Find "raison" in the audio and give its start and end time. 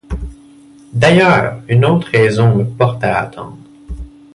2.07-2.55